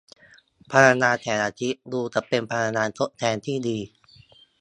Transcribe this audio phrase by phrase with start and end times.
[0.71, 3.77] พลังงานแสงอาทิตย์ดูจะเป็นพลังงานทดแทนที่ดี